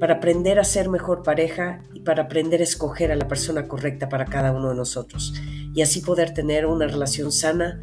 [0.00, 4.08] para aprender a ser mejor pareja y para aprender a escoger a la persona correcta
[4.08, 5.34] para cada uno de nosotros
[5.74, 7.82] y así poder tener una relación sana,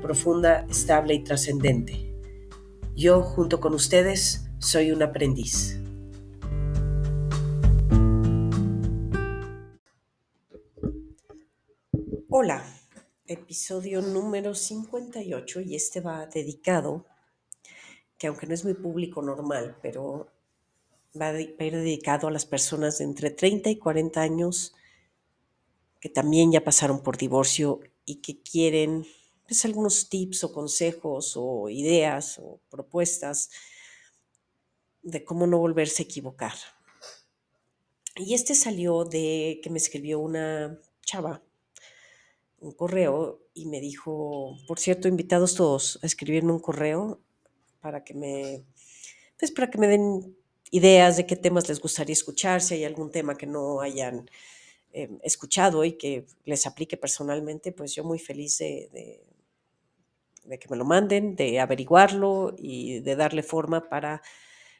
[0.00, 2.10] profunda, estable y trascendente.
[2.96, 5.78] Yo, junto con ustedes, soy un aprendiz.
[12.30, 12.64] Hola,
[13.26, 17.04] episodio número 58 y este va dedicado,
[18.16, 20.37] que aunque no es muy público normal, pero
[21.20, 24.74] va a ir dedicado a las personas de entre 30 y 40 años
[26.00, 29.06] que también ya pasaron por divorcio y que quieren
[29.46, 33.50] pues, algunos tips o consejos o ideas o propuestas
[35.02, 36.54] de cómo no volverse a equivocar.
[38.16, 41.42] Y este salió de que me escribió una chava
[42.60, 47.20] un correo y me dijo, por cierto, invitados todos a escribirme un correo
[47.80, 48.64] para que me,
[49.38, 50.36] pues para que me den
[50.70, 54.30] ideas de qué temas les gustaría escuchar, si hay algún tema que no hayan
[54.92, 58.88] em, escuchado y que les aplique personalmente, pues yo muy feliz de,
[60.44, 64.22] de, que me lo manden, de averiguarlo y de darle forma para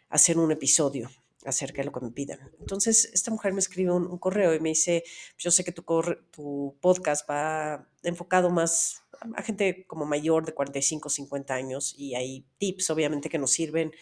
[0.08, 1.10] hacer un episodio
[1.44, 2.50] acerca de lo que me pidan.
[2.58, 5.04] Entonces, esta mujer me escribe un, correo y me dice,
[5.36, 5.84] yo sé que tu,
[6.30, 9.02] tu podcast va enfocado más
[9.34, 13.92] a gente como mayor de 45, 50 años y hay tips, obviamente, que nos sirven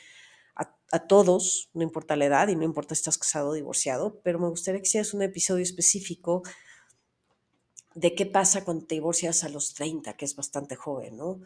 [0.92, 4.38] a, todos, no importa la edad y no importa si estás casado o divorciado, pero
[4.38, 6.42] me gustaría que hicieras un episodio específico
[7.94, 11.40] de qué pasa cuando te divorcias a los 30, que es bastante joven, ¿no?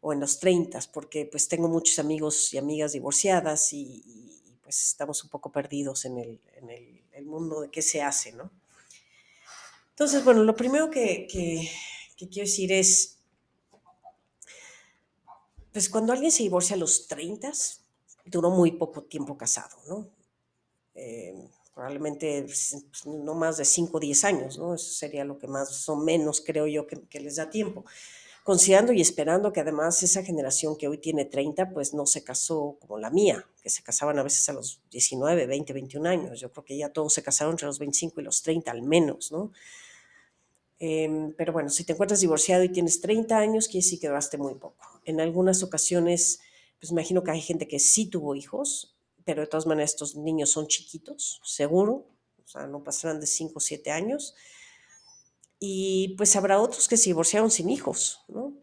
[0.00, 5.24] O en los 30, porque pues tengo muchos amigos y amigas divorciadas y, pues estamos
[5.24, 8.50] un poco perdidos en, el, en el, mundo de qué se hace, ¿no?
[9.90, 11.68] Entonces, bueno, lo primero que, que,
[12.16, 13.18] que quiero decir es,
[15.72, 17.52] pues cuando alguien se divorcia a los 30,
[18.30, 20.08] duró muy poco tiempo casado, ¿no?
[20.94, 21.34] Eh,
[21.78, 24.74] probablemente pues, pues, no más de 5 o 10 años, ¿no?
[24.74, 27.84] Eso sería lo que más o menos creo yo que, les da tiempo.
[28.42, 32.78] Considerando y esperando que además esa generación que hoy tiene 30, pues no se casó
[32.80, 36.40] como la mía, que se casaban a veces a los 19, 20, 21 años.
[36.40, 39.30] Yo creo que ya todos se casaron entre los 25 y los 30 al menos,
[39.30, 39.52] ¿no?
[40.80, 44.38] Em, pero bueno, si te encuentras divorciado y tienes 30 años, quiere decir que duraste
[44.38, 45.00] muy poco.
[45.04, 46.40] En algunas ocasiones
[46.78, 50.50] pues imagino que hay gente que sí tuvo hijos, pero de todas maneras estos niños
[50.50, 52.06] son chiquitos, seguro,
[52.44, 54.34] o sea, no pasarán de 5 o 7 años.
[55.58, 58.54] Y pues habrá otros que se divorciaron sin hijos, ¿no?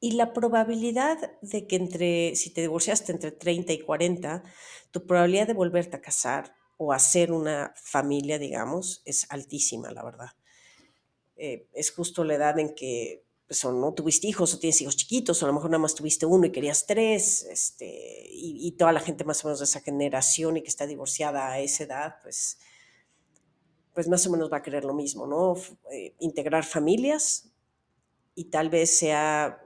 [0.00, 4.44] Y la probabilidad de que entre, si te divorciaste entre 30 y 40,
[4.92, 10.30] tu probabilidad de volverte a casar o hacer una familia, digamos, es altísima, la verdad.
[11.36, 14.94] Eh, es justo la edad en que pues, o no tuviste hijos o tienes hijos
[14.94, 18.92] chiquitos, o a lo mejor nada más tuviste uno y querías tres, este, y, toda
[18.92, 22.16] la gente más o menos de esa generación y que está divorciada a esa edad,
[22.22, 22.58] pues,
[23.94, 25.56] pues más o menos va a querer lo mismo, ¿no?
[25.90, 27.50] Eh, integrar familias
[28.34, 29.58] y tal vez sea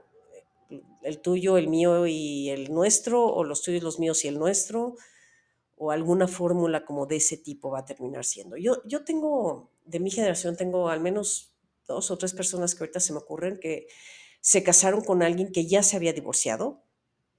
[1.03, 4.95] el tuyo, el mío y el nuestro, o los tuyos, los míos y el nuestro,
[5.75, 8.55] o alguna fórmula como de ese tipo va a terminar siendo.
[8.55, 11.52] Yo, yo tengo, de mi generación, tengo al menos
[11.87, 13.87] dos o tres personas que ahorita se me ocurren que
[14.41, 16.83] se casaron con alguien que ya se había divorciado,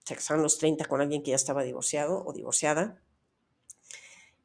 [0.05, 3.03] se casaron los 30 con alguien que ya estaba divorciado o divorciada.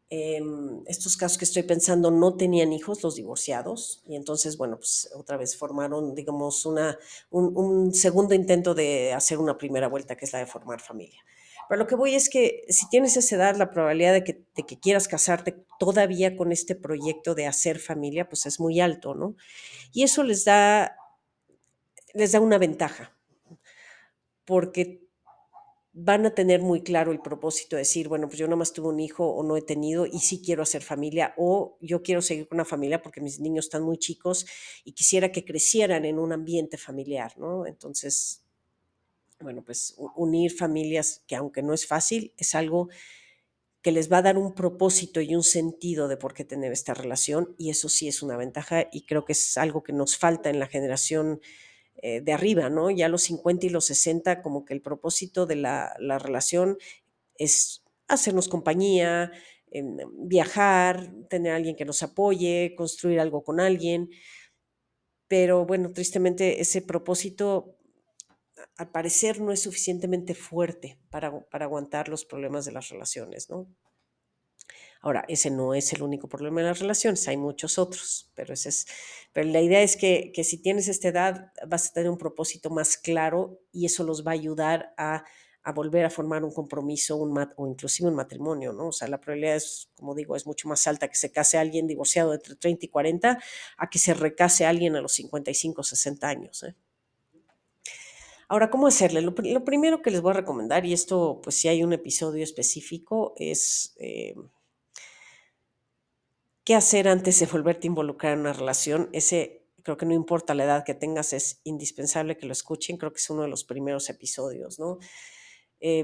[0.10, 5.10] Em, estos casos que estoy pensando no tenían hijos los divorciados y entonces, bueno, pues
[5.16, 6.98] otra vez formaron, digamos, una,
[7.30, 11.24] un segundo intento de hacer una primera vuelta, que es la de formar familia.
[11.70, 14.80] Pero lo que voy es que si tienes esa edad, la probabilidad de que, que
[14.80, 19.36] quieras casarte todavía con este proyecto de hacer familia, pues es muy alto, ¿no?
[19.94, 20.98] Y eso les da,
[22.16, 23.16] les da una ventaja,
[24.46, 25.08] porque
[25.94, 29.00] van a tener muy claro el propósito de decir, bueno, pues yo más tuve un
[29.00, 32.56] hijo o no he tenido y sí quiero hacer familia o yo quiero seguir con
[32.56, 34.48] una familia porque mis niños están muy chicos
[34.84, 37.68] y quisiera que crecieran en un ambiente familiar, ¿no?
[37.68, 38.44] Entonces,
[39.40, 42.90] bueno, pues unir familias, que aunque no es fácil, es algo
[43.82, 46.94] que les va a dar un propósito y un sentido de por qué tener esta
[46.94, 50.50] relación y eso sí es una ventaja y creo que es algo que nos falta
[50.50, 51.40] en la generación
[52.02, 52.90] eh, de arriba, ¿no?
[52.90, 56.78] Ya los 50 y los 60, como que el propósito de la, relación
[57.36, 59.32] es hacernos compañía,
[60.14, 64.10] viajar, tener a alguien que nos apoye, construir algo con alguien.
[65.28, 67.79] Pero bueno, tristemente ese propósito
[68.78, 73.68] al parecer no es suficientemente fuerte para, para aguantar los problemas de las relaciones, ¿no?
[75.02, 78.70] Ahora, ese no es el único problema en las relaciones, hay muchos otros, pero, ese
[78.70, 78.86] es,
[79.32, 82.70] pero la idea es que, que si tienes esta edad vas a tener un propósito
[82.70, 85.24] más claro y eso los va a ayudar a,
[85.64, 88.88] a volver a formar un compromiso un mat, o inclusive un matrimonio, ¿no?
[88.88, 91.88] O sea, la probabilidad es, como digo, es mucho más alta que se case alguien
[91.88, 93.40] divorciado entre 30 y 40
[93.78, 96.76] a que se recase alguien a los 55 o 60 años, ¿eh?
[98.50, 99.22] Ahora, ¿cómo hacerle?
[99.22, 103.34] Lo, primero que les voy a recomendar, y esto, pues si hay un episodio específico,
[103.38, 103.96] es...
[104.00, 104.36] Eh,
[106.64, 109.10] qué hacer antes de volverte a involucrar en una relación.
[109.14, 112.98] Ese, creo que no importa la edad que tengas, es indispensable que lo escuchen.
[112.98, 114.98] Creo que es uno de los primeros episodios, ¿no?
[115.80, 116.04] Eh,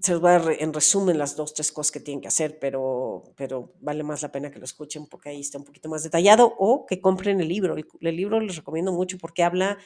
[0.00, 2.58] se los voy a dar en resumen las dos, tres cosas que tienen que hacer,
[2.58, 6.02] pero, pero vale más la pena que lo escuchen porque ahí está un poquito más
[6.02, 7.76] detallado o que compren el libro.
[7.76, 9.78] El, el libro les recomiendo mucho porque habla,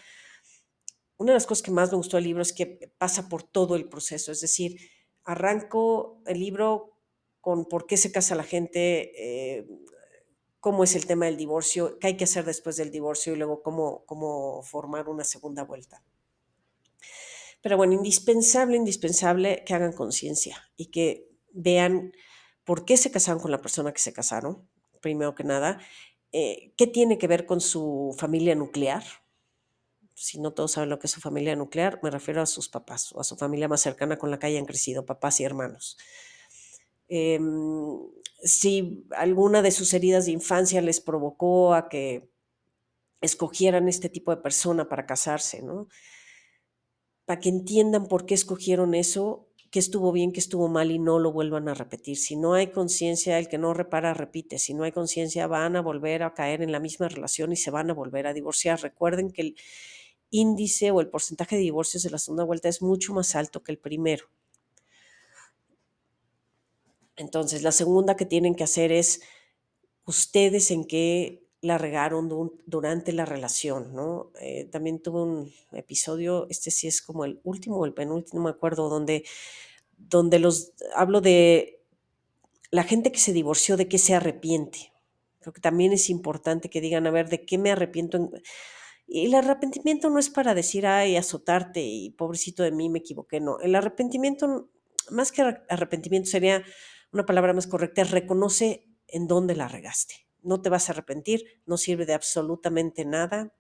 [1.18, 3.76] una de las cosas que más me gustó del libro es que pasa por todo
[3.76, 4.78] el proceso, es decir,
[5.24, 6.96] arranco el libro
[7.40, 9.12] con por qué se casa la gente,
[9.58, 9.66] eh,
[10.60, 13.62] cómo es el tema del divorcio, qué hay que hacer después del divorcio y luego
[13.62, 16.02] cómo, cómo formar una segunda vuelta.
[17.62, 22.12] Pero bueno, indispensable, indispensable que hagan conciencia y que vean
[22.64, 24.68] por qué se casaron con la persona que se casaron,
[25.00, 25.80] primero que nada,
[26.32, 29.04] eh, qué tiene que ver con su familia nuclear.
[30.18, 33.12] Si no todos saben lo que es su familia nuclear, me refiero a sus papás
[33.12, 35.98] o a su familia más cercana con la que hayan crecido, papás y hermanos.
[37.08, 37.38] Eh,
[38.42, 42.30] si alguna de sus heridas de infancia les provocó a que
[43.20, 45.88] escogieran este tipo de persona para casarse, ¿no?
[47.26, 51.18] Para que entiendan por qué escogieron eso, qué estuvo bien, qué estuvo mal y no
[51.18, 52.16] lo vuelvan a repetir.
[52.16, 54.58] Si no hay conciencia, el que no repara repite.
[54.58, 57.70] Si no hay conciencia, van a volver a caer en la misma relación y se
[57.70, 58.80] van a volver a divorciar.
[58.80, 59.56] Recuerden que el
[60.36, 63.72] índice o el porcentaje de divorcios de la segunda vuelta es mucho más alto que
[63.72, 64.26] el primero.
[67.16, 69.22] Entonces, la segunda que tienen que hacer es
[70.04, 72.28] ustedes en qué la regaron
[72.66, 74.30] durante la relación, ¿no?
[74.40, 78.50] Eh, también tuve un episodio, este sí es como el último o el penúltimo, me
[78.50, 79.24] acuerdo, donde,
[79.96, 81.80] donde los hablo de
[82.70, 84.92] la gente que se divorció, de qué se arrepiente.
[85.40, 88.30] Creo que también es importante que digan, a ver, ¿de qué me arrepiento?
[89.08, 93.60] El arrepentimiento no es para decir, ay, azotarte y pobrecito de mí, me equivoqué, no.
[93.60, 94.68] El arrepentimiento,
[95.10, 96.64] más que arrepentimiento, sería
[97.12, 100.26] una palabra más correcta reconoce en dónde la regaste.
[100.42, 103.54] No te vas a arrepentir, no sirve de absolutamente nada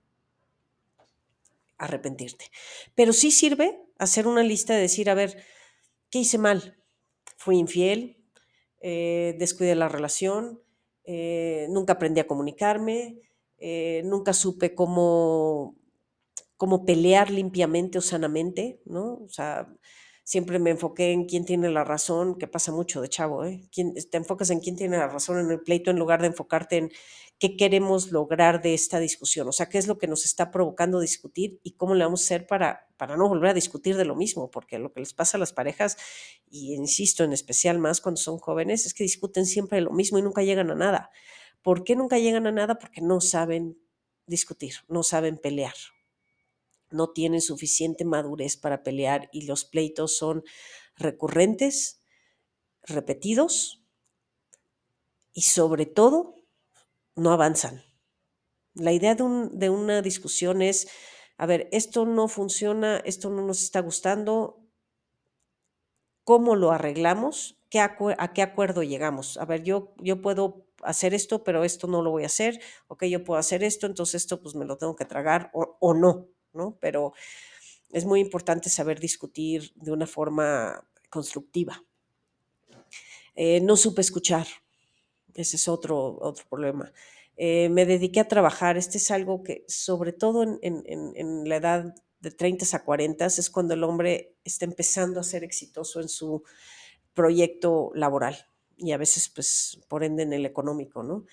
[1.78, 2.50] arrepentirte.
[2.94, 5.42] Pero sí sirve hacer una lista de decir, a ver,
[6.10, 6.76] ¿qué hice mal?
[7.36, 8.24] Fui infiel,
[8.80, 10.62] eh, descuidé la relación,
[11.04, 13.20] eh, nunca aprendí a comunicarme,
[13.58, 15.76] eh, nunca supe cómo,
[16.56, 19.20] cómo pelear limpiamente o sanamente, ¿no?
[19.24, 19.68] O sea,
[20.26, 23.62] siempre me enfoqué en quién tiene la razón, que pasa mucho de chavo, ¿eh?
[23.70, 26.90] te enfocas en quién tiene la razón en el pleito en lugar de enfocarte en
[27.38, 30.98] qué queremos lograr de esta discusión, o sea, qué es lo que nos está provocando
[30.98, 34.16] discutir y cómo le vamos a hacer para, para no volver a discutir de lo
[34.16, 35.96] mismo, porque lo que les pasa a las parejas,
[36.50, 40.18] y insisto, en especial más cuando son jóvenes, es que discuten siempre de lo mismo
[40.18, 41.10] y nunca llegan a nada.
[41.66, 42.78] ¿Por qué nunca llegan a nada?
[42.78, 43.76] Porque no saben
[44.28, 45.74] discutir, no saben pelear,
[46.92, 50.44] no tienen suficiente madurez para pelear y los pleitos son
[50.94, 52.00] recurrentes,
[52.84, 53.82] repetidos
[55.32, 56.36] y sobre todo
[57.16, 57.82] no avanzan.
[58.74, 60.86] La idea de, un, de, una discusión es,
[61.36, 64.62] a ver, esto no funciona, esto no nos está gustando,
[66.22, 67.58] ¿cómo lo arreglamos?
[67.70, 69.36] ¿Qué ¿A qué acuerdo llegamos?
[69.36, 73.04] A ver, yo, yo puedo hacer esto, pero esto no lo voy a hacer, ok,
[73.04, 76.28] yo puedo hacer esto, entonces esto pues me lo tengo que tragar o, o no,
[76.80, 77.12] pero
[77.92, 81.84] es muy importante saber discutir de una forma constructiva.
[83.34, 84.46] Eh, no supe escuchar,
[85.34, 86.92] ese es otro, otro problema.
[87.36, 91.94] Eh, me dediqué a trabajar, este es algo que sobre todo en, en, la edad
[92.20, 96.42] de 30 a 40 es cuando el hombre está empezando a ser exitoso en su
[97.12, 101.24] proyecto laboral y a veces pues por ende en el económico, ¿no?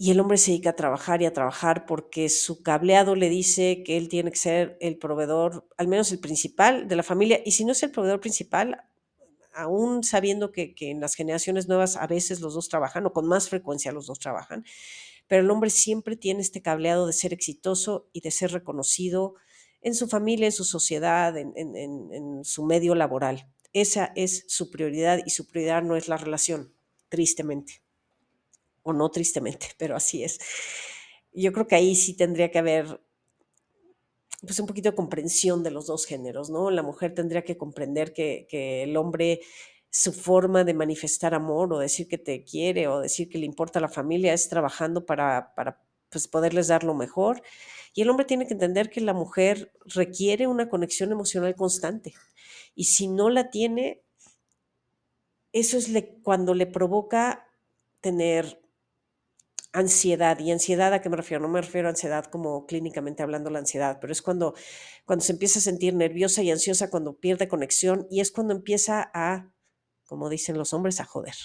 [0.00, 3.82] y el hombre se dedica a trabajar y a trabajar porque su cableado le dice
[3.84, 7.50] que él tiene que ser el proveedor, al menos el principal de la familia, y
[7.50, 8.80] si no es el proveedor principal,
[9.52, 13.26] aún sabiendo que, que en las generaciones nuevas a veces los dos trabajan o con
[13.26, 14.64] más frecuencia los dos trabajan,
[15.28, 19.34] pero el hombre siempre tiene este cableado de ser exitoso y de ser reconocido
[19.82, 23.46] en su familia, en su sociedad, en, en, en, su medio laboral.
[23.72, 26.74] Esa es su prioridad y su prioridad no es la relación,
[27.08, 27.82] tristemente.
[28.82, 30.40] O no tristemente, pero así es.
[31.32, 33.00] Yo creo que ahí sí tendría que haber
[34.40, 36.70] pues un poquito de comprensión de los dos géneros, ¿no?
[36.70, 39.40] La mujer tendría que comprender que, que el hombre
[39.90, 43.80] su forma de manifestar amor o decir que te quiere o decir que le importa
[43.80, 47.42] la familia es trabajando para, para pues, poderles dar lo mejor.
[47.94, 52.14] Y el hombre tiene que entender que la mujer requiere una conexión emocional constante.
[52.74, 54.02] Y si no la tiene,
[55.52, 55.90] eso es
[56.22, 57.48] cuando le provoca
[58.00, 58.60] tener
[59.72, 60.38] ansiedad.
[60.38, 61.42] ¿Y ansiedad a qué me refiero?
[61.42, 64.54] No me refiero a ansiedad como clínicamente hablando la ansiedad, pero es cuando,
[65.04, 69.10] cuando se empieza a sentir nerviosa y ansiosa, cuando pierde conexión y es cuando empieza
[69.14, 69.52] a
[70.10, 71.36] como dicen los hombres, a joder.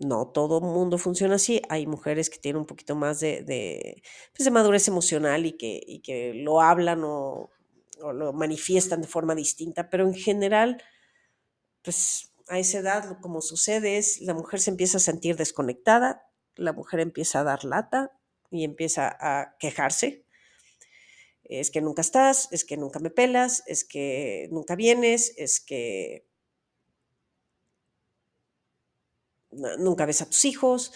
[0.00, 1.60] No todo mundo funciona así.
[1.68, 4.02] Hay mujeres que tienen un poquito más de, de,
[4.34, 7.50] pues, madurez emocional y que, que lo hablan o,
[8.14, 10.82] lo manifiestan de forma distinta, pero en general,
[11.82, 16.26] pues a esa edad, como sucede, es la mujer se empieza a sentir desconectada,
[16.56, 18.10] la mujer empieza a dar lata
[18.50, 20.24] y empieza a quejarse.
[21.44, 26.29] Es que nunca estás, es que nunca me pelas, es que nunca vienes, es que
[29.78, 30.92] nunca ves a tus hijos,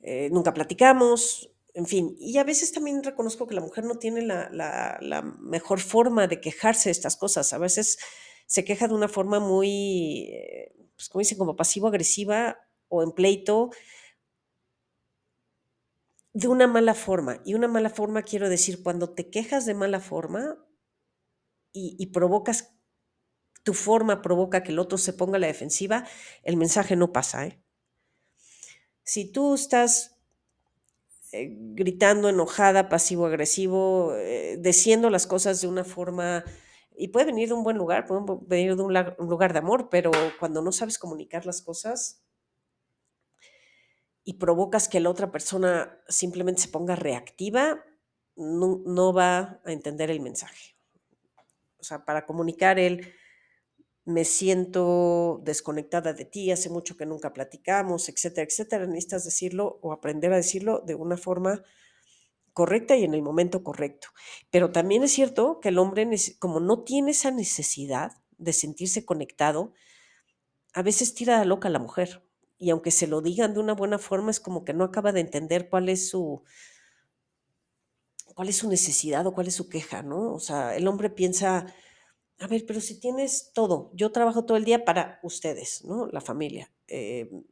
[0.00, 2.16] eh, nunca platicamos, en fin.
[2.18, 6.88] Y a veces también reconozco que la mujer no tiene la, mejor forma de quejarse
[6.88, 7.52] de estas cosas.
[7.52, 7.98] A veces
[8.46, 13.70] se queja de una forma muy, eh, pues como dicen, como pasivo-agresiva o en pleito,
[16.32, 17.40] de una mala forma.
[17.44, 20.56] Y una mala forma quiero decir, cuando te quejas de mala forma
[21.72, 22.74] y, y provocas
[23.62, 26.06] tu forma provoca que el otro se ponga a la defensiva,
[26.42, 27.46] el mensaje no pasa.
[27.46, 27.59] ¿eh?
[29.10, 30.16] Si tú estás
[31.32, 36.44] eh, gritando, enojada, pasivo-agresivo, eh, diciendo las cosas de una forma,
[36.96, 38.94] y puede venir de un buen lugar, puede venir de un,
[39.28, 42.22] lugar de amor, pero cuando no sabes comunicar las cosas
[44.22, 47.84] y provocas que la otra persona simplemente se ponga reactiva,
[48.36, 50.76] no, no va a entender el mensaje.
[51.80, 53.12] O sea, para comunicar el
[54.12, 58.86] me siento desconectada de ti, hace mucho que nunca platicamos, etcétera, etcétera.
[58.86, 61.62] Necesitas decirlo o aprender a decirlo de una forma
[62.52, 64.08] correcta y en el momento correcto.
[64.50, 69.72] Pero también es cierto que el hombre, como no tiene esa necesidad de sentirse conectado,
[70.72, 72.22] a veces tira a loca a la mujer.
[72.58, 75.20] Y aunque se lo digan de una buena forma, es como que no acaba de
[75.20, 76.42] entender cuál es su,
[78.34, 80.34] cuál es su necesidad o cuál es su queja, ¿no?
[80.34, 81.66] O sea, el hombre piensa,
[82.40, 86.06] a ver, pero si tienes todo, yo trabajo todo el día para ustedes, ¿no?
[86.06, 86.72] La familia.
[86.88, 87.44] Em,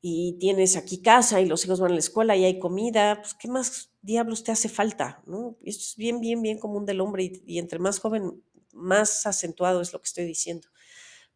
[0.00, 3.34] y tienes aquí casa y los hijos van a la escuela y hay comida, pues
[3.34, 5.22] ¿qué más diablos te hace falta?
[5.26, 5.56] ¿no?
[5.62, 8.42] Esto es bien, bien, bien común del hombre y, y, entre más joven,
[8.72, 10.68] más acentuado es lo que estoy diciendo.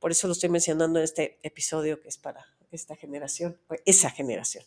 [0.00, 4.64] Por eso lo estoy mencionando en este episodio que es para esta generación, esa generación.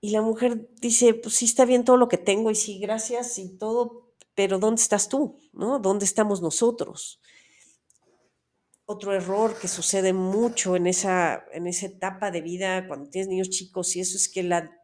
[0.00, 3.38] Y la mujer dice, pues sí está bien todo lo que tengo y sí, gracias
[3.38, 4.09] y todo,
[4.40, 5.36] pero ¿dónde estás tú?
[5.52, 5.78] ¿no?
[5.78, 7.20] ¿Dónde estamos nosotros?
[8.86, 13.50] Otro error que sucede mucho en esa, en esa etapa de vida cuando tienes niños
[13.50, 14.80] chicos y eso es que la,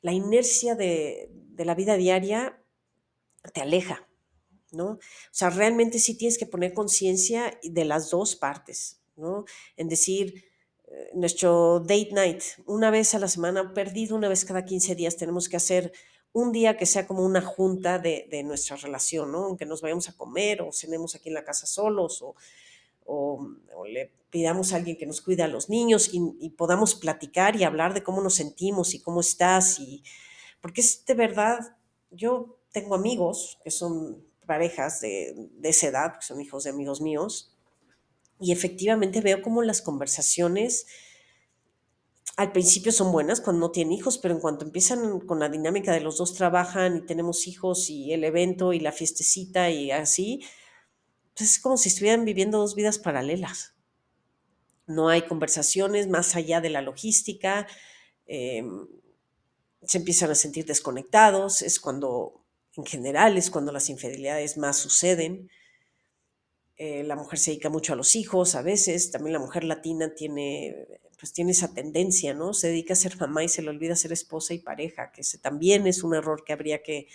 [0.00, 2.62] la inercia de, de, la vida diaria
[3.52, 4.08] te aleja,
[4.70, 4.90] ¿no?
[4.90, 4.98] O
[5.32, 9.44] sea, realmente sí tienes que poner conciencia de las dos partes, ¿no?
[9.76, 10.44] En decir,
[10.86, 15.16] eh, nuestro date night, una vez a la semana, perdido una vez cada 15 días,
[15.16, 15.92] tenemos que hacer
[16.36, 19.44] un día que sea como una junta de, nuestra relación, ¿no?
[19.44, 22.22] Aunque nos vayamos a comer o cenemos aquí en la casa solos
[23.06, 23.54] o,
[23.88, 27.94] le pidamos a alguien que nos cuide a los niños y, podamos platicar y hablar
[27.94, 29.78] de cómo nos sentimos y cómo estás.
[29.78, 30.02] Y,
[30.60, 31.58] porque es de verdad,
[32.10, 37.00] yo tengo amigos que son parejas de, de esa edad, que son hijos de amigos
[37.00, 37.56] míos,
[38.38, 40.86] y efectivamente veo como las conversaciones
[42.36, 45.92] al principio son buenas cuando no tienen hijos, pero en cuanto empiezan con la dinámica
[45.92, 50.44] de los dos trabajan y tenemos hijos y el evento y la fiestecita y así,
[51.34, 53.74] pues es como si estuvieran viviendo dos vidas paralelas.
[54.86, 57.66] No hay conversaciones más allá de la logística,
[58.26, 58.86] em,
[59.82, 62.44] se empiezan a sentir desconectados, es cuando,
[62.76, 65.50] en general, es cuando las infidelidades más suceden.
[66.78, 70.14] Eh, la mujer se dedica mucho a los hijos a veces, también la mujer latina
[70.14, 72.52] tiene pues tiene esa tendencia, ¿no?
[72.52, 75.38] Se dedica a ser mamá y se le olvida ser esposa y pareja, que ese
[75.38, 77.08] también es un error que habría que,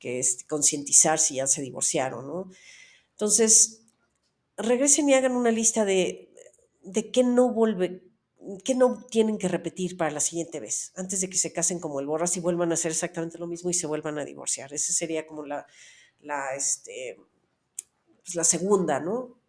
[0.00, 2.50] este, concientizar si ya se divorciaron, ¿no?
[3.12, 3.82] Entonces,
[4.56, 6.32] regresen y hagan una lista de,
[6.82, 8.02] de qué no vuelve,
[8.64, 10.92] ¿qué no tienen que repetir para la siguiente vez?
[10.96, 13.70] Antes de que se casen como el borras y vuelvan a hacer exactamente lo mismo
[13.70, 14.72] y se vuelvan a divorciar.
[14.72, 15.66] Esa sería como la,
[16.20, 17.16] la, este,
[18.28, 19.40] pues la segunda, ¿no?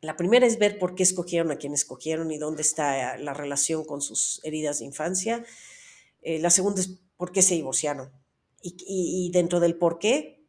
[0.00, 3.84] La primera es ver por qué escogieron a quien escogieron y dónde está la relación
[3.84, 5.44] con sus heridas de infancia.
[6.22, 8.10] Eh, la segunda es por qué se divorciaron.
[8.62, 10.42] Y, y, dentro del por qué,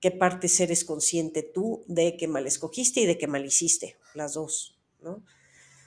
[0.00, 4.34] qué partes eres consciente tú de que mal escogiste y de que mal hiciste, las
[4.34, 5.24] dos, ¿no?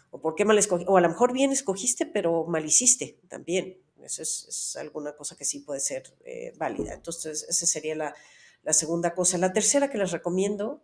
[0.09, 3.77] O por qué mal escogiste, o a lo mejor bien escogiste, pero mal hiciste también.
[4.01, 6.93] Eso es, alguna cosa que sí puede ser eh, válida.
[6.93, 8.15] Entonces, esa sería la,
[8.63, 9.37] la segunda cosa.
[9.37, 10.81] La tercera que les recomiendo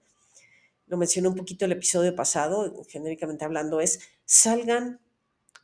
[0.89, 4.99] lo mencioné un poquito el episodio pasado, genéricamente hablando, es salgan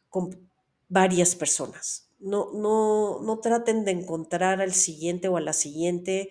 [0.09, 0.49] con
[0.87, 2.11] varias personas.
[2.19, 6.29] No, no, no traten de encontrar al siguiente o a la siguiente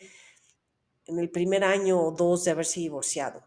[1.07, 3.43] en el primer año o dos de haberse divorciado.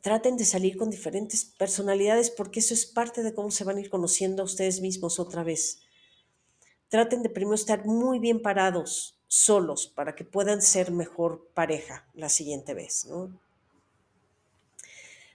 [0.00, 3.80] Traten de salir con diferentes personalidades porque eso es parte de cómo se van a
[3.80, 5.82] ir conociendo a ustedes mismos otra vez.
[6.88, 12.30] Traten de primero estar muy bien parados, solos, para que puedan ser mejor pareja la
[12.30, 13.38] siguiente vez, ¿no?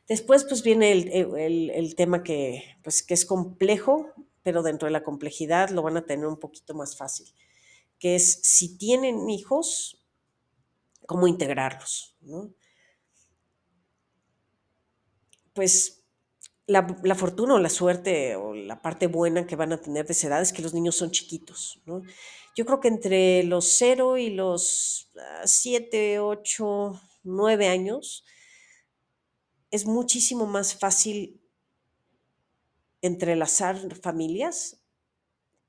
[0.08, 4.12] Después, pues viene el, tema que, pues, que es complejo,
[4.44, 7.34] pero dentro de la complejidad lo van a tener un poquito más fácil,
[8.00, 10.04] que es si tienen hijos,
[11.06, 12.18] cómo integrarlos,
[15.54, 16.02] Pues
[16.68, 20.28] la, fortuna o la suerte o la parte buena que van a tener de esa
[20.28, 21.82] edad es que los niños son chiquitos,
[22.56, 25.10] Yo creo que entre los 0 y los
[25.46, 28.26] 7, 8, 9 años,
[29.72, 31.42] es muchísimo más fácil
[33.02, 34.82] entrelazar familias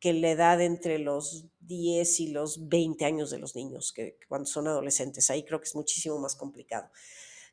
[0.01, 4.47] que la edad entre los 10 y los 20 años de los niños, que cuando
[4.47, 5.31] son adolescentes.
[5.31, 6.91] Ahí creo que es muchísimo más complicado.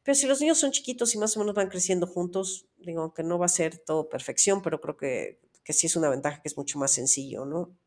[0.03, 3.21] Pero si los niños son chiquitos y más o menos van creciendo juntos, digo que
[3.21, 6.47] no va a ser todo perfección, pero creo que, que sí es una ventaja que
[6.47, 7.77] es mucho más sencillo, ¿no?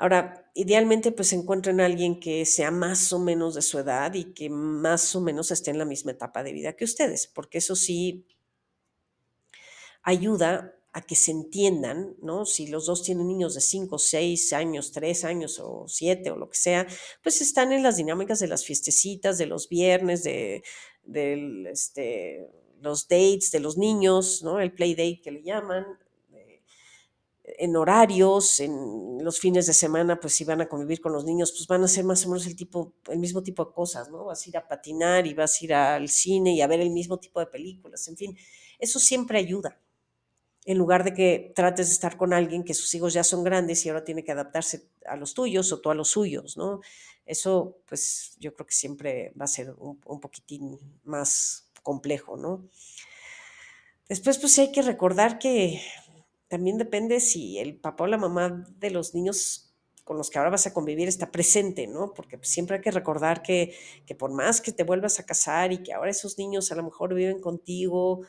[0.00, 4.32] Ahora, idealmente pues encuentren a alguien que sea más o menos de su edad y
[4.32, 7.76] que más o menos esté en la misma etapa de vida que ustedes, porque eso
[7.76, 8.24] sí
[10.02, 12.46] ayuda a que se entiendan, ¿no?
[12.46, 16.48] Si los dos tienen niños de 5, 6 años, 3 años o 7 o lo
[16.48, 16.86] que sea,
[17.22, 20.62] pues están en las dinámicas de las fiestecitas, de los viernes, de,
[21.70, 22.48] este,
[22.80, 24.60] los dates de los niños, ¿no?
[24.60, 25.84] El play date que le llaman,
[27.58, 31.52] en horarios, en los fines de semana, pues si van a convivir con los niños,
[31.52, 34.26] pues van a ser más o menos el tipo, el mismo tipo de cosas, ¿no?
[34.26, 36.90] Vas a ir a patinar y vas a ir al cine y a ver el
[36.90, 38.36] mismo tipo de películas, en fin,
[38.78, 39.80] eso siempre ayuda.
[40.66, 43.84] En lugar de que trates de estar con alguien que sus hijos ya son grandes
[43.84, 46.80] y ahora tiene que adaptarse a los tuyos o tú a los suyos, ¿no?
[47.24, 52.68] Eso, pues yo creo que siempre va a ser un, un poquitín más complejo, ¿no?
[54.08, 55.80] Después, pues hay que recordar que
[56.50, 60.50] también depende si el papá o la mamá de los niños con los que ahora
[60.50, 62.12] vas a convivir está presente, ¿no?
[62.12, 63.72] Porque pues, siempre hay que recordar que,
[64.04, 66.82] que por más que te vuelvas a casar y que ahora esos niños a lo
[66.82, 68.22] mejor viven contigo,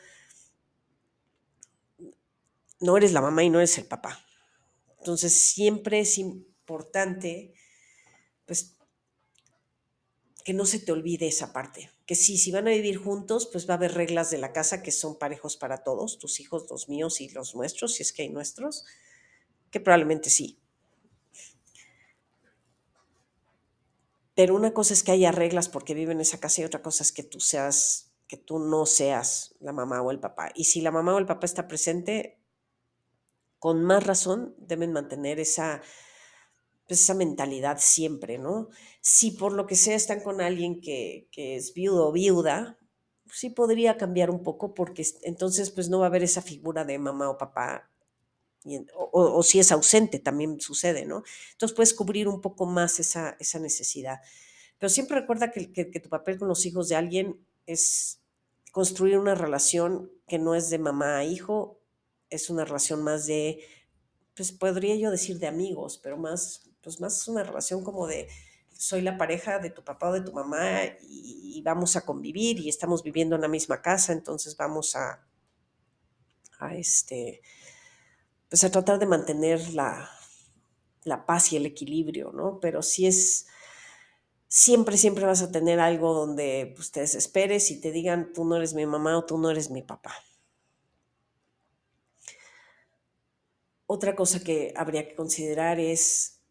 [2.78, 4.24] no eres la mamá y no eres el papá.
[4.98, 7.52] Entonces siempre es importante,
[8.46, 8.76] pues,
[10.44, 11.90] que no se te olvide esa parte.
[12.06, 14.90] Que si van a vivir juntos, pues va a haber reglas de la casa que
[14.90, 18.28] son parejos para todos, tus hijos, los míos y los nuestros, si es que hay
[18.28, 18.84] nuestros,
[19.70, 20.58] que probablemente sí.
[24.34, 27.02] Pero una cosa es que haya reglas porque viven en esa casa y otra cosa
[27.02, 30.50] es que tú seas, que tú no seas la mamá o el papá.
[30.54, 32.38] Y si la mamá o el papá está presente,
[33.58, 35.82] con más razón deben mantener esa,
[36.86, 38.68] pues, esa mentalidad siempre, ¿no?
[39.00, 42.78] Si por lo que sea están con alguien que, es viudo o viuda,
[43.32, 46.98] sí podría cambiar un poco porque entonces pues no va a haber esa figura de
[46.98, 47.90] mamá o papá,
[48.94, 51.24] o, si es ausente también sucede, ¿no?
[51.52, 54.20] Entonces puedes cubrir un poco más esa, esa necesidad.
[54.78, 58.20] Pero siempre recuerda que, que tu papel con los hijos de alguien es
[58.70, 61.80] construir una relación que no es de mamá a hijo,
[62.30, 63.64] es una relación más de,
[64.34, 68.28] pues podría yo decir de amigos, pero más pues más una relación como de
[68.82, 72.68] soy la pareja de tu papá o de tu mamá y, vamos a convivir y
[72.68, 75.24] estamos viviendo en la misma casa, entonces vamos a,
[76.58, 77.40] a este,
[78.48, 80.10] pues a tratar de mantener la,
[81.04, 82.58] la paz y el equilibrio, ¿no?
[82.58, 83.46] Pero si es,
[84.48, 88.56] siempre, siempre vas a tener algo donde pues, te desesperes y te digan, tú no
[88.56, 90.14] eres mi mamá o tú no eres mi papá.
[93.86, 96.41] Otra cosa que habría que considerar es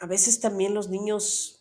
[0.00, 1.60] a veces también los niños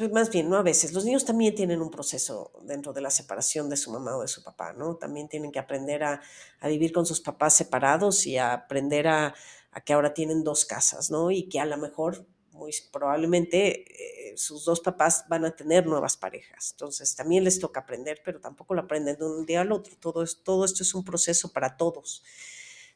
[0.00, 3.10] pues más bien, no a veces, los niños también tienen un proceso dentro de la
[3.10, 4.96] separación de su mamá o de su papá, ¿no?
[4.96, 6.22] También tienen que aprender a,
[6.62, 9.34] vivir con sus papás separados y a aprender a,
[9.84, 11.30] que ahora tienen dos casas, ¿no?
[11.30, 16.16] Y que a lo mejor, muy probablemente, eh, sus dos papás van a tener nuevas
[16.16, 16.70] parejas.
[16.70, 19.96] Entonces, también les toca aprender, pero tampoco lo aprenden de un día al otro.
[20.00, 22.22] Todo esto es un proceso para todos.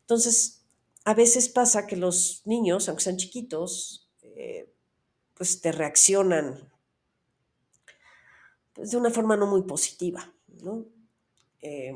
[0.01, 0.65] Entonces,
[1.05, 4.04] a veces pasa que los niños, aunque sean chiquitos,
[4.37, 4.71] eh,
[5.35, 6.71] pues te reaccionan
[8.73, 10.85] pues, de una forma no muy positiva, ¿no?
[11.61, 11.95] Eh,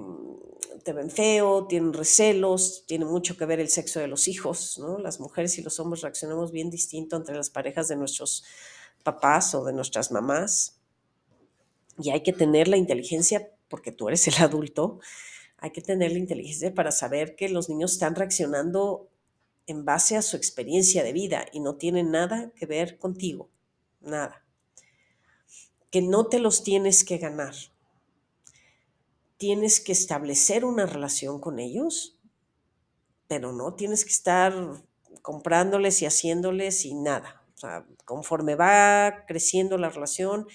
[0.83, 4.99] te ven feo, tienen recelos, tiene mucho que ver el sexo de los hijos, ¿no?
[4.99, 8.45] Las mujeres y los hombres reaccionamos bien distinto entre las parejas de nuestros
[9.03, 10.81] papás o de nuestras mamás.
[11.99, 15.01] Y hay que tener la inteligencia, porque tú eres el adulto,
[15.59, 19.11] hay que tener la inteligencia para saber que los niños están reaccionando
[19.69, 23.49] en base a su experiencia de vida y no tienen nada que ver contigo,
[24.01, 24.45] nada
[25.91, 27.55] que no te los tienes que ganar.
[29.37, 32.19] Tienes que establecer una relación con ellos,
[33.29, 34.83] pero no tienes que estar
[35.23, 37.43] comprándoles y haciéndoles y nada.
[37.55, 40.47] O sea, conforme va creciendo la relación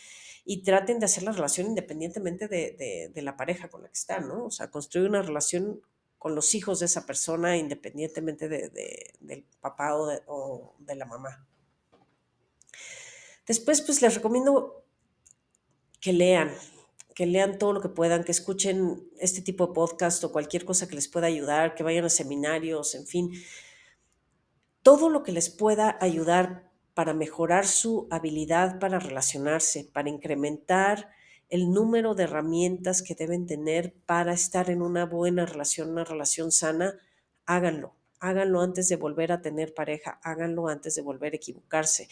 [0.45, 4.27] y traten de hacer la relación independientemente de, de, la pareja con la que están,
[4.27, 4.45] ¿no?
[4.45, 5.81] O sea, construir una relación
[6.23, 11.45] con los hijos de esa persona independientemente de, del papá o, o de la mamá.
[13.45, 14.85] Después, pues les recomiendo
[15.99, 16.49] que lean,
[17.13, 20.87] que lean todo lo que puedan, que escuchen este tipo de podcast o cualquier cosa
[20.87, 23.33] que les pueda ayudar, que vayan a seminarios, en fin,
[24.81, 31.11] todo lo que les pueda ayudar para mejorar su habilidad para relacionarse, para incrementar
[31.53, 36.51] el número de herramientas que deben tener para estar en una buena relación, una relación
[36.51, 36.99] sana,
[37.45, 37.93] háganlo.
[38.19, 42.09] Háganlo antes de volver a tener pareja, háganlo antes de volver a equivocarse.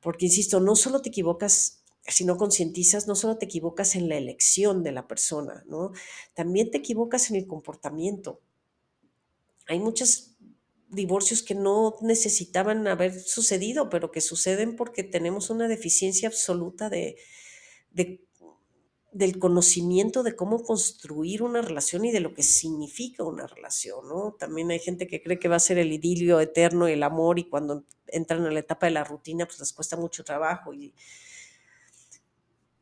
[0.00, 4.16] Porque, insisto, no solo te equivocas si no concientizas, no solo te equivocas en la
[4.16, 5.92] elección de la persona, ¿no?
[6.32, 8.40] También te equivocas en el comportamiento.
[9.66, 10.38] Hay muchos
[10.88, 17.16] divorcios que no necesitaban haber sucedido, pero que suceden porque tenemos una deficiencia absoluta de,
[19.12, 24.36] del conocimiento de cómo construir una relación y de lo que significa una relación, ¿no?
[24.38, 27.48] También hay gente que cree que va a ser el idilio eterno, el amor, y
[27.48, 30.94] cuando entran a la etapa de la rutina, pues les cuesta mucho trabajo y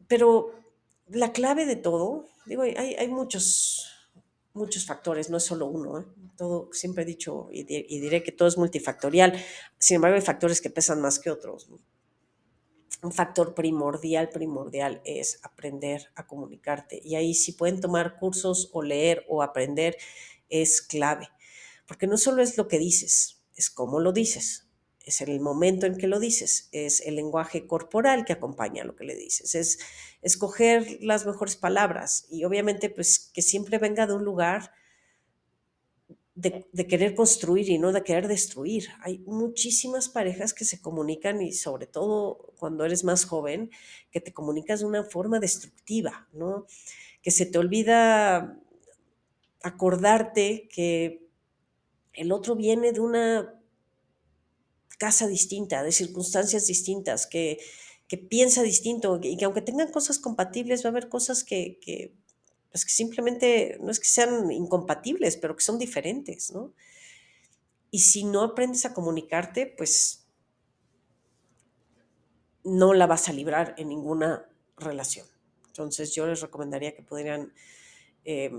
[0.09, 0.55] pero
[1.07, 3.87] la clave de todo, digo, hay, muchos,
[4.55, 6.01] muchos factores, no es solo uno.
[6.01, 6.05] ¿eh?
[6.37, 9.39] Todo, siempre he dicho y, diré que todo es multifactorial.
[9.79, 11.69] Sin embargo, hay factores que pesan más que otros.
[13.03, 17.01] Un factor primordial, primordial es aprender a comunicarte.
[17.05, 19.97] Y ahí si pueden tomar cursos o leer o aprender,
[20.49, 21.29] es clave.
[21.87, 24.69] Porque no solo es lo que dices, es cómo lo dices
[25.09, 29.05] es el momento en que lo dices, es el lenguaje corporal que acompaña lo que
[29.05, 29.79] le dices, es
[30.21, 34.73] escoger las mejores palabras y obviamente pues que siempre venga de un lugar
[36.39, 38.89] de, querer construir y no de querer destruir.
[39.03, 43.71] Hay muchísimas parejas que se comunican y sobre todo cuando eres más joven,
[44.13, 46.67] que te comunicas de una forma destructiva, ¿no?
[47.23, 48.57] Que se te olvida
[49.63, 51.27] acordarte que
[52.13, 53.61] el otro viene de una
[54.97, 57.59] casa distinta, de circunstancias distintas, que,
[58.07, 62.15] que piensa distinto y que aunque tengan cosas compatibles, va a haber cosas que,
[62.71, 66.73] pues que simplemente no es que sean incompatibles, pero que son diferentes, ¿no?
[67.91, 70.27] Y si no aprendes a comunicarte, pues
[72.65, 75.27] no la vas a librar en ninguna relación.
[75.69, 77.53] Entonces yo les recomendaría que pudieran,
[78.25, 78.53] eh,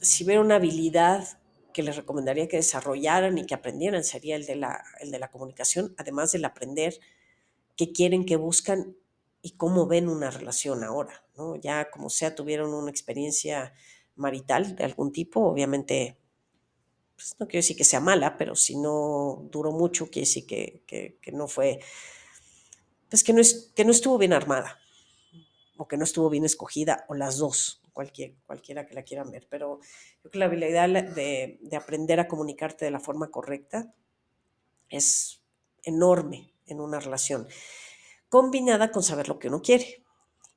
[0.00, 1.38] si ven una habilidad
[1.72, 5.30] que les recomendaría que desarrollaran y que aprendieran sería el de la, el de la
[5.30, 6.98] comunicación, además del aprender
[7.76, 8.96] qué quieren, qué buscan
[9.46, 11.54] y cómo ven una relación ahora, ¿no?
[11.54, 13.72] Ya como sea tuvieron una experiencia
[14.16, 16.18] marital de algún tipo, obviamente,
[17.14, 20.82] pues no quiero decir que sea mala, pero si no duró mucho, quiere decir que,
[20.84, 21.78] que, que no fue,
[23.08, 24.80] pues que no, es, que no estuvo bien armada
[25.76, 29.46] o que no estuvo bien escogida o las dos, cualquier, cualquiera que la quieran ver,
[29.48, 29.78] pero
[30.22, 33.94] creo que la habilidad de, de aprender a comunicarte de la forma correcta
[34.88, 35.40] es
[35.84, 37.46] enorme en una relación,
[38.28, 40.04] combinada con saber lo que uno quiere,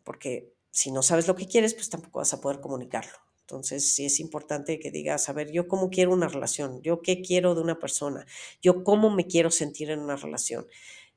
[0.03, 3.17] porque si no sabes lo que quieres, pues tampoco vas a poder comunicarlo.
[3.41, 7.21] Entonces, sí es importante que digas, a ver, yo cómo quiero una relación, yo qué
[7.21, 8.27] quiero de una persona,
[8.61, 10.67] yo cómo me quiero sentir en una relación.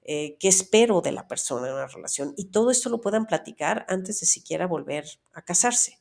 [0.04, 2.34] Eh, qué espero de la persona en una relación.
[2.36, 6.00] Y todo esto lo puedan platicar antes de siquiera volver a casarse.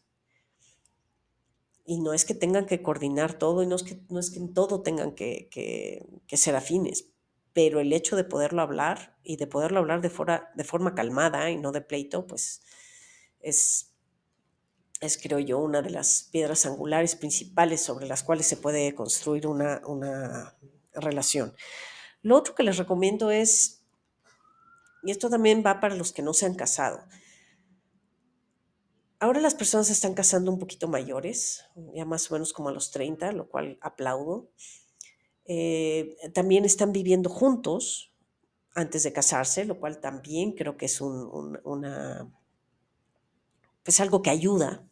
[1.85, 4.39] Y no es que tengan que coordinar todo y no es que, no es que
[4.39, 7.07] en todo tengan que, que, ser afines,
[7.53, 11.57] pero el hecho de poderlo hablar y de poderlo hablar de, de forma calmada y
[11.57, 12.61] no de pleito, pues
[13.39, 13.93] es,
[15.01, 19.47] es, creo yo, una de las piedras angulares principales sobre las cuales se puede construir
[19.47, 20.57] una, una
[20.93, 21.53] relación.
[22.21, 23.83] Lo otro que les recomiendo es,
[25.03, 27.03] y esto también va para los que no se han casado,
[29.21, 32.71] Ahora las personas se están casando un poquito mayores, ya más o menos como a
[32.71, 34.49] los 30, lo cual aplaudo.
[35.53, 38.13] Eh, también están viviendo juntos
[38.73, 42.31] antes de casarse, lo cual también creo que es un, una,
[43.83, 44.87] pues algo que ayuda.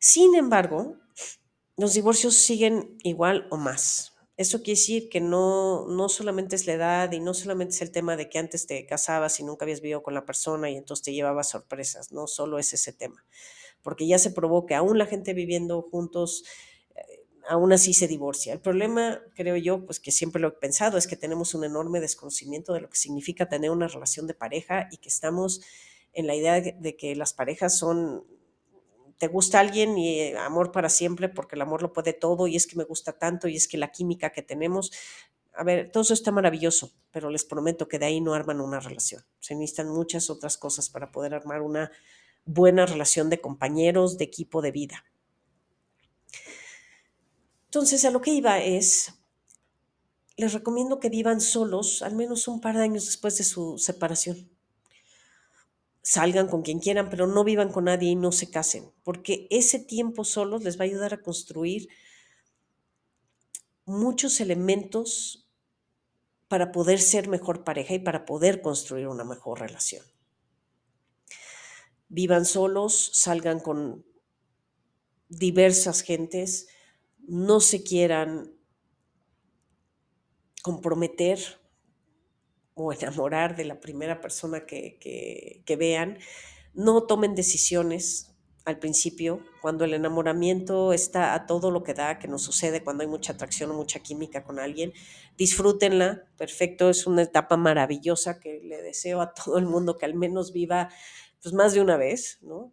[0.00, 0.96] Sin embargo,
[1.76, 4.16] los divorcios siguen igual o más.
[4.36, 7.92] Eso quiere decir que no, no solamente es la edad y no solamente es el
[7.92, 11.04] tema de que antes te casabas y nunca habías vivido con la persona y entonces
[11.04, 13.24] te llevabas sorpresas, no solo es ese tema,
[13.82, 14.34] porque ya se
[14.66, 16.42] que aún la gente viviendo juntos,
[17.48, 18.52] aún así se divorcia.
[18.52, 22.00] El problema, creo yo, pues que siempre lo he pensado, es que tenemos un enorme
[22.00, 25.60] desconocimiento de lo que significa tener una relación de pareja y que estamos
[26.12, 28.24] en la idea de que las parejas son
[29.18, 32.56] te gusta alguien y eh, amor para siempre porque el amor lo puede todo y
[32.56, 34.92] es que me gusta tanto y es que la química que tenemos,
[35.54, 38.80] a ver, todo eso está maravilloso, pero les prometo que de ahí no arman una
[38.80, 39.24] relación.
[39.40, 41.90] Se necesitan muchas otras cosas para poder armar una
[42.44, 45.04] buena relación de compañeros, de equipo de vida.
[47.74, 49.14] Entonces, a lo que iba es,
[50.36, 54.48] les recomiendo que vivan solos al menos un par de años después de su separación
[56.04, 59.78] salgan con quien quieran, pero no vivan con nadie y no se casen, porque ese
[59.78, 61.88] tiempo solos les va a ayudar a construir
[63.86, 65.48] muchos elementos
[66.46, 70.04] para poder ser mejor pareja y para poder construir una mejor relación.
[72.08, 74.04] Vivan solos, salgan con
[75.30, 76.68] diversas gentes,
[77.26, 78.52] no se quieran
[80.62, 81.38] comprometer
[82.74, 86.18] o enamorar de la primera persona que, vean,
[86.74, 88.30] no tomen decisiones
[88.64, 93.02] al principio, cuando el enamoramiento está a todo lo que da, que nos sucede cuando
[93.02, 94.94] hay mucha atracción o mucha química con alguien,
[95.36, 100.14] disfrútenla, perfecto, es una etapa maravillosa que le deseo a todo el mundo que al
[100.14, 100.88] menos viva
[101.42, 102.72] pues más de una vez, ¿no?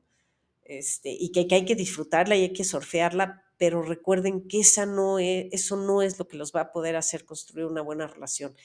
[0.64, 4.88] Este, y que, que hay que disfrutarla y hay que surfearla, pero recuerden que esa
[4.88, 8.08] no es, eso no es lo que los va a poder hacer construir una buena
[8.08, 8.56] relación.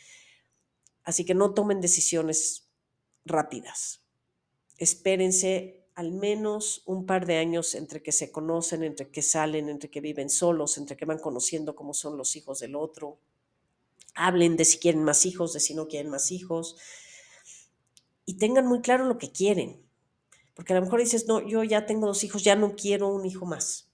[1.04, 2.70] Así que no tomen decisiones
[3.26, 4.00] rápidas.
[4.78, 9.90] Espérense al menos un par de años entre que se conocen, entre que salen, entre
[9.90, 13.18] que viven solos, entre que van conociendo cómo son los hijos del otro.
[14.14, 16.78] Hablen de si quieren más hijos, de si no quieren más hijos.
[18.24, 19.86] Y tengan muy claro lo que quieren.
[20.54, 23.26] Porque a lo mejor dices, no, yo ya tengo dos hijos, ya no quiero un
[23.26, 23.85] hijo más.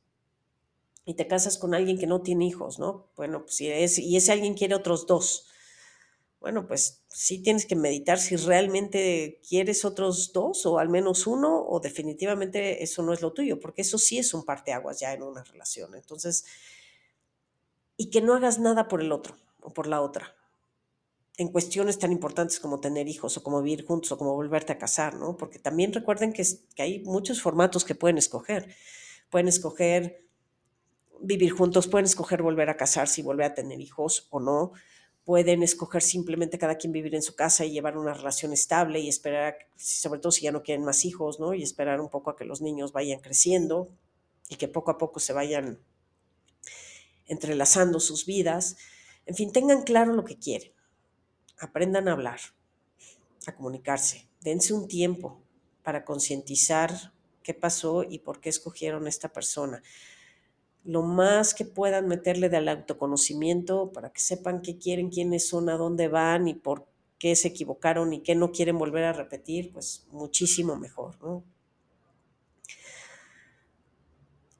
[1.04, 3.10] Y te casas con alguien que no tiene hijos, ¿no?
[3.16, 5.48] Bueno, pues si es, y ese alguien quiere otros dos
[6.42, 11.64] bueno, pues sí tienes que meditar si realmente quieres otros dos o al menos uno
[11.64, 15.22] o definitivamente eso no es lo tuyo, porque eso sí es un parteaguas ya en
[15.22, 15.94] una relación.
[15.94, 16.44] Entonces,
[17.96, 20.34] y que no hagas nada por el otro o por la otra
[21.38, 24.78] en cuestiones tan importantes como tener hijos o como vivir juntos o como volverte a
[24.78, 25.36] casar, ¿no?
[25.36, 28.74] Porque también recuerden que, que hay muchos formatos que pueden escoger.
[29.30, 30.21] Pueden escoger
[31.20, 34.72] vivir juntos, pueden escoger volver a casarse y volver a tener hijos o no
[35.24, 39.08] pueden escoger simplemente cada quien vivir en su casa y llevar una relación estable y
[39.08, 41.54] esperar, sobre todo si ya no quieren más hijos, ¿no?
[41.54, 43.88] Y esperar un poco a que los niños vayan creciendo
[44.48, 45.78] y que poco a poco se vayan
[47.26, 48.76] entrelazando sus vidas.
[49.26, 50.72] En fin, tengan claro lo que quieren.
[51.58, 52.40] Aprendan a hablar,
[53.46, 54.28] a comunicarse.
[54.40, 55.40] Dense un tiempo
[55.84, 57.12] para concientizar
[57.44, 59.82] qué pasó y por qué escogieron a esta persona
[60.84, 65.76] lo más que puedan meterle del autoconocimiento para que sepan qué quieren, quiénes son, a
[65.76, 66.86] dónde van y por
[67.18, 71.44] qué se equivocaron y qué no quieren volver a repetir, pues muchísimo mejor, ¿no?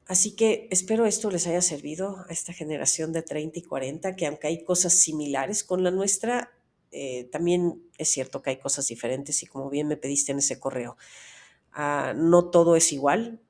[0.05, 4.27] Así que espero esto les haya servido a esta generación de 30 y 40, que
[4.27, 6.51] aunque hay cosas similares con la nuestra,
[6.91, 10.59] eh, también es cierto que hay cosas diferentes y como bien me pediste en ese
[10.59, 10.97] correo,
[11.71, 13.41] ah, no todo es igual,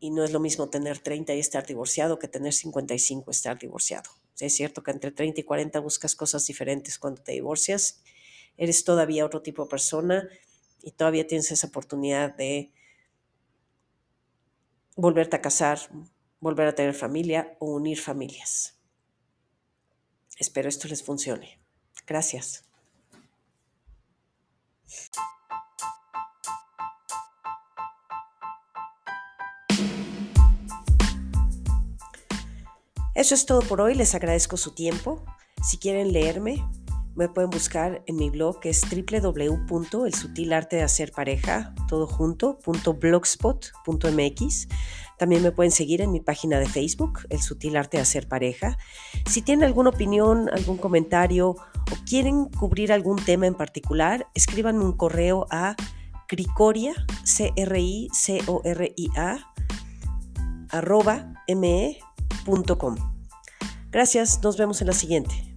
[0.00, 3.58] y no es lo mismo tener 30 y estar divorciado que tener 55 y estar
[3.58, 4.10] divorciado.
[4.40, 8.02] Es cierto que entre 30 y 40 buscas cosas diferentes cuando te divorcias,
[8.56, 10.28] eres todavía otro tipo de persona
[10.82, 12.72] y todavía tienes esa oportunidad de
[14.96, 15.78] volverte a casar,
[16.40, 18.78] volver a tener familia o unir familias.
[20.38, 21.60] Espero esto les funcione.
[22.06, 22.64] Gracias.
[33.20, 35.26] Eso es todo por hoy, les agradezco su tiempo.
[35.62, 36.66] Si quieren leerme,
[37.14, 42.58] me pueden buscar en mi blog que es www.elsutilartedehacerpareja, todo junto,
[42.98, 44.68] .blogspot.mx.
[45.18, 48.78] También me pueden seguir en mi página de Facebook, El Sutil Arte de Hacer Pareja.
[49.26, 54.96] Si tienen alguna opinión, algún comentario o quieren cubrir algún tema en particular, escriban un
[54.96, 55.76] correo a
[56.26, 59.52] cricoria, c r i c o r i a
[60.70, 61.34] arroba.
[63.90, 65.49] Gracias, nos vemos en la siguiente.